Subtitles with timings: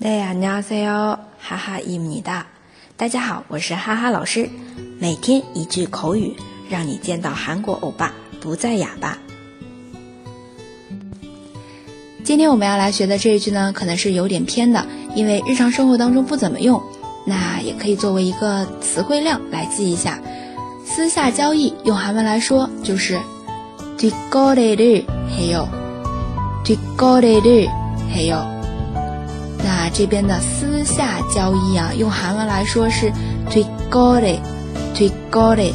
[0.00, 2.46] 大家好，哈哈伊米哒。
[2.96, 4.48] 大家好，我是哈哈老师。
[4.98, 6.34] 每天一句口语，
[6.68, 9.18] 让你见到韩国欧巴不再哑巴。
[12.24, 16.82] 今天我们要来学的这一句呢，可能是有点偏的，因为日常生活当中不怎么用。
[17.26, 20.20] 那也可以作为一个词汇量来记一下。
[20.84, 23.18] 私下交易用韩文来说就是
[23.98, 25.68] 뒤거래를해 요，
[26.64, 28.56] 뒤거래를해 요。
[29.63, 33.11] 那这边的私下交易啊，用韩文来说是
[33.49, 34.39] trigori
[34.95, 35.73] trigori，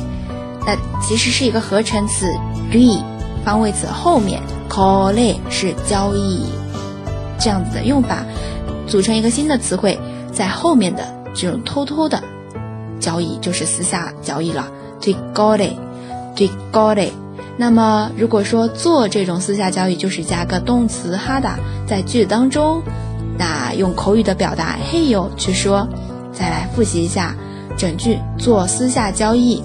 [0.67, 2.27] 那其实是一个合成词
[2.73, 3.03] ，re
[3.45, 6.47] 方位词后面 calli 是交易
[7.39, 8.25] 这样子的用法，
[8.87, 9.99] 组成一个新的词汇，
[10.33, 11.03] 在后面的
[11.35, 12.23] 这种偷偷的
[12.99, 14.69] 交易就是私下交易了
[15.01, 15.75] trigori
[16.35, 17.11] trigori。
[17.57, 22.83] 那么如果说做这种私下交易，就是加个动词哈达，在句子当中。
[23.38, 25.88] 那用口语的表达“嘿哟”去说，
[26.32, 27.36] 再来复习一下
[27.78, 29.64] 整句做私下交易。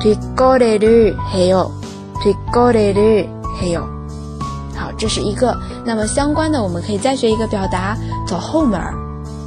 [0.00, 1.70] 对高的的嘿哟，
[2.22, 3.86] 对高的的嘿哟。
[4.74, 5.58] 好，这是一个。
[5.84, 8.94] 那么相关的，我们可以再学一个表达，走后门儿。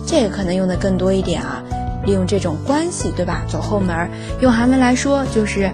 [0.06, 1.64] 这个可能用的更多一点啊，
[2.06, 3.44] 利用这种关系，对吧？
[3.48, 4.10] 走后门儿，
[4.42, 5.72] 用韩文来说就是“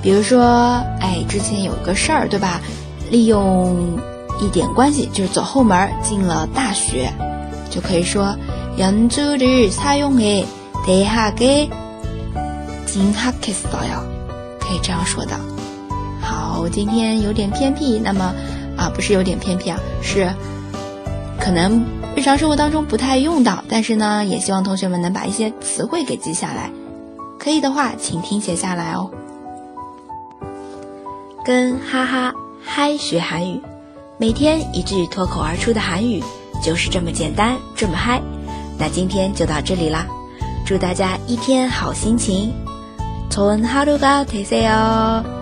[0.00, 2.60] 比如说，哎，之前有个事儿，对吧？
[3.10, 3.98] 利用
[4.40, 7.12] 一点关系，就是走后门进了大学，
[7.68, 8.36] 就可以说
[8.78, 11.68] 연주를사용해대학 에。
[12.85, 13.91] 金哈克斯导游
[14.59, 15.39] 可以这样说的。
[16.21, 18.33] 好，今天有点偏僻，那么
[18.77, 20.33] 啊，不是有点偏僻啊，是
[21.39, 21.83] 可能
[22.15, 26.69] 日常生活当中不太用到，但是呢，也希望同学们能把一些词汇给记下来。
[27.39, 29.09] 可以的话，请听写下来哦。
[31.43, 33.59] 跟哈哈嗨学韩语，
[34.19, 36.23] 每天一句脱口而出的韩语，
[36.63, 38.21] 就是这么简单，这么嗨。
[38.77, 40.05] 那今天就到这里啦，
[40.65, 42.53] 祝大家一天好心情。
[43.31, 45.40] 좋은 하루가 되세요.